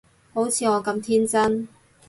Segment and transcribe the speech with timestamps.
[0.33, 1.67] 好似我咁天真